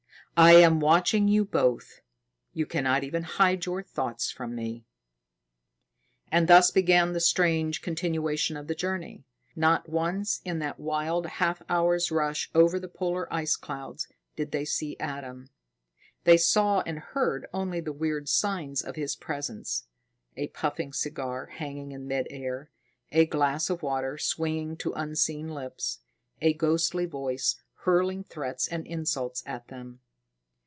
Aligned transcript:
"I 0.37 0.53
am 0.55 0.79
watching 0.79 1.27
you 1.27 1.45
both. 1.45 1.99
You 2.51 2.65
cannot 2.65 3.03
even 3.03 3.21
hide 3.21 3.63
your 3.67 3.83
thoughts 3.83 4.31
from 4.31 4.55
me." 4.55 4.85
And 6.31 6.47
thus 6.47 6.71
began 6.71 7.11
the 7.13 7.19
strange 7.19 7.83
continuation 7.83 8.57
of 8.57 8.65
the 8.67 8.73
journey. 8.73 9.23
Not 9.55 9.87
once, 9.89 10.41
in 10.43 10.57
that 10.57 10.79
wild 10.79 11.27
half 11.27 11.61
hour's 11.69 12.09
rush 12.11 12.49
over 12.55 12.79
the 12.79 12.87
polar 12.87 13.31
ice 13.31 13.55
clouds, 13.55 14.07
did 14.35 14.49
they 14.49 14.65
see 14.65 14.97
Adam. 14.99 15.51
They 16.23 16.37
saw 16.37 16.81
and 16.87 16.97
heard 16.97 17.45
only 17.53 17.79
the 17.79 17.93
weird 17.93 18.27
signs 18.27 18.81
of 18.81 18.95
his 18.95 19.15
presence: 19.15 19.85
a 20.35 20.47
puffing 20.47 20.91
cigar 20.91 21.47
hanging 21.47 21.91
in 21.91 22.07
midair, 22.07 22.71
a 23.11 23.27
glass 23.27 23.69
of 23.69 23.83
water 23.83 24.17
swinging 24.17 24.75
to 24.77 24.93
unseen 24.93 25.49
lips, 25.49 25.99
a 26.41 26.53
ghostly 26.53 27.05
voice 27.05 27.61
hurling 27.83 28.23
threats 28.23 28.67
and 28.67 28.87
insults 28.87 29.43
at 29.45 29.67
them. 29.67 29.99